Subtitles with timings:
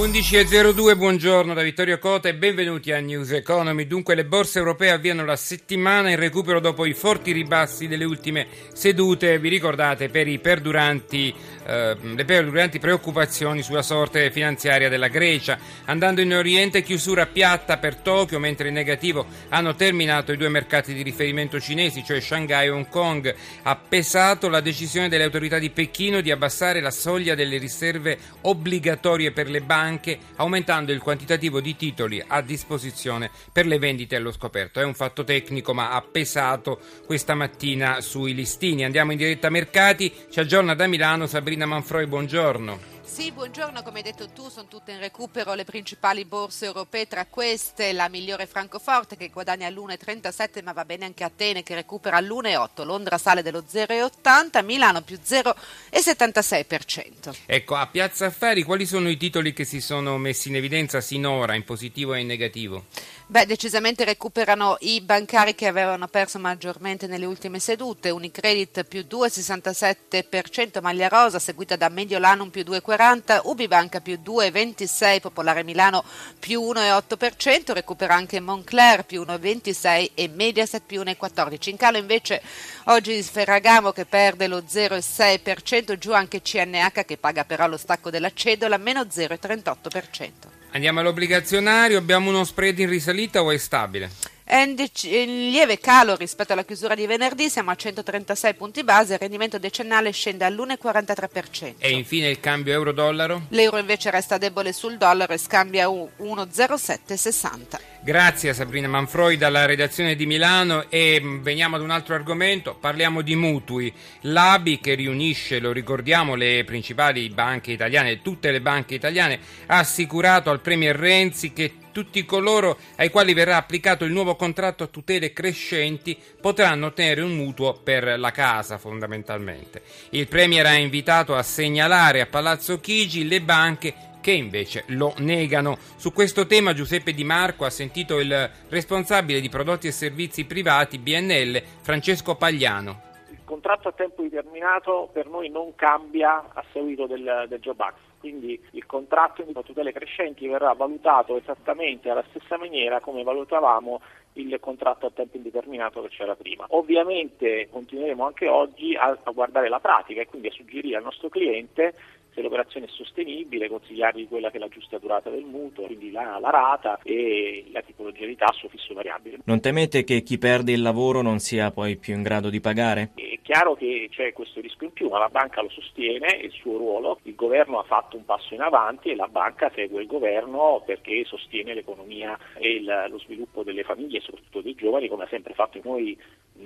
[0.00, 3.86] 11.02, buongiorno da Vittorio Cota e benvenuti a News Economy.
[3.86, 8.46] Dunque le borse europee avviano la settimana in recupero dopo i forti ribassi delle ultime
[8.72, 11.34] sedute, vi ricordate, per perduranti,
[11.66, 15.58] eh, le perduranti preoccupazioni sulla sorte finanziaria della Grecia.
[15.84, 20.94] Andando in Oriente, chiusura piatta per Tokyo, mentre in negativo hanno terminato i due mercati
[20.94, 23.34] di riferimento cinesi, cioè Shanghai e Hong Kong.
[23.64, 29.32] Ha pesato la decisione delle autorità di Pechino di abbassare la soglia delle riserve obbligatorie
[29.32, 34.32] per le banche anche aumentando il quantitativo di titoli a disposizione per le vendite allo
[34.32, 34.80] scoperto.
[34.80, 38.84] È un fatto tecnico ma ha pesato questa mattina sui listini.
[38.84, 42.99] Andiamo in diretta mercati, ci aggiorna da Milano Sabrina Manfroi, buongiorno.
[43.10, 47.26] Sì, buongiorno, come hai detto tu, sono tutte in recupero le principali borse europee, tra
[47.26, 52.84] queste la migliore Francoforte che guadagna all'1,37 ma va bene anche Atene che recupera all'1,8,
[52.84, 57.34] Londra sale dello 0,80, Milano più 0,76%.
[57.46, 61.54] Ecco, a Piazza Affari quali sono i titoli che si sono messi in evidenza sinora
[61.54, 62.84] in positivo e in negativo?
[63.30, 68.10] Beh, decisamente recuperano i bancari che avevano perso maggiormente nelle ultime sedute.
[68.10, 76.02] Unicredit più 2,67%, Maglia Rosa seguita da Mediolanum più 2,40%, Ubibanca più 2,26%, Popolare Milano
[76.40, 81.68] più 1,8%, recupera anche Moncler più 1,26% e Mediaset più 1,14%.
[81.68, 82.42] In calo invece
[82.86, 88.32] oggi Ferragamo che perde lo 0,6%, giù anche CNH che paga però lo stacco della
[88.34, 90.59] cedola meno 0,38%.
[90.72, 94.08] Andiamo all'obbligazionario, abbiamo uno spread in risalita o è stabile?
[94.44, 98.84] È in, dec- in, lieve calo rispetto alla chiusura di venerdì, siamo a 136 punti
[98.84, 101.74] base, il rendimento decennale scende all'1,43%.
[101.78, 103.46] E infine il cambio euro-dollaro?
[103.48, 107.80] L'euro invece resta debole sul dollaro e scambia 1,0760.
[108.02, 113.20] Grazie a Sabrina Manfroi dalla redazione di Milano e veniamo ad un altro argomento, parliamo
[113.20, 113.92] di mutui.
[114.22, 120.48] L'ABI che riunisce, lo ricordiamo, le principali banche italiane, tutte le banche italiane, ha assicurato
[120.48, 125.34] al Premier Renzi che tutti coloro ai quali verrà applicato il nuovo contratto a tutele
[125.34, 129.82] crescenti potranno ottenere un mutuo per la casa fondamentalmente.
[130.10, 135.76] Il Premier ha invitato a segnalare a Palazzo Chigi le banche che invece lo negano.
[135.96, 140.98] Su questo tema Giuseppe Di Marco ha sentito il responsabile di prodotti e servizi privati
[140.98, 143.08] BNL, Francesco Pagliano.
[143.30, 148.09] Il contratto a tempo determinato per noi non cambia a seguito del, del Job Act
[148.20, 154.00] quindi il contratto di tutele crescenti verrà valutato esattamente alla stessa maniera come valutavamo
[154.34, 156.66] il contratto a tempo indeterminato che c'era prima.
[156.68, 161.28] Ovviamente continueremo anche oggi a, a guardare la pratica e quindi a suggerire al nostro
[161.28, 161.94] cliente
[162.32, 166.38] se l'operazione è sostenibile, consigliargli quella che è la giusta durata del mutuo, quindi la,
[166.40, 169.38] la rata e la tipologia di tasso fisso variabile.
[169.44, 173.10] Non temete che chi perde il lavoro non sia poi più in grado di pagare?
[173.14, 176.76] È chiaro che c'è questo rischio in più, ma la banca lo sostiene, il suo
[176.76, 180.82] ruolo, il governo ha fatto un passo in avanti e la banca segue il governo
[180.84, 185.28] perché sostiene l'economia e il, lo sviluppo delle famiglie e soprattutto dei giovani come ha
[185.28, 186.18] sempre fatto noi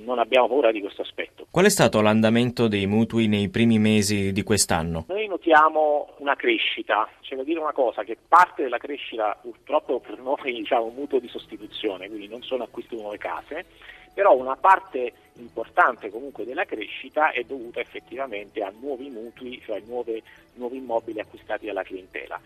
[0.03, 1.47] non abbiamo paura di questo aspetto.
[1.51, 5.05] Qual è stato l'andamento dei mutui nei primi mesi di quest'anno?
[5.09, 10.19] Noi notiamo una crescita, c'è da dire una cosa, che parte della crescita purtroppo per
[10.19, 13.67] noi diciamo un mutuo di sostituzione, quindi non sono acquisti di nuove case,
[14.15, 20.23] però una parte importante comunque della crescita è dovuta effettivamente a nuovi mutui, cioè nuove,
[20.55, 22.41] nuovi immobili acquistati dalla clientela.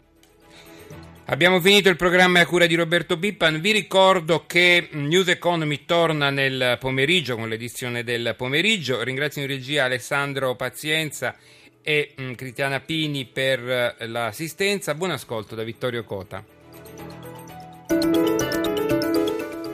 [1.30, 3.60] Abbiamo finito il programma a cura di Roberto Bippan.
[3.60, 9.02] Vi ricordo che News Economy torna nel pomeriggio con l'edizione del pomeriggio.
[9.02, 11.36] Ringrazio in regia Alessandro Pazienza
[11.82, 13.60] e mm, Cristiana Pini per
[13.98, 14.94] eh, l'assistenza.
[14.94, 16.42] Buon ascolto da Vittorio Cota.